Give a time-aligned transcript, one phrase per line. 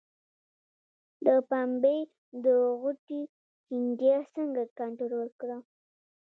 [1.25, 1.97] د پنبې
[2.45, 2.45] د
[2.79, 3.21] غوټې
[3.65, 5.61] چینجی څنګه کنټرول کړم؟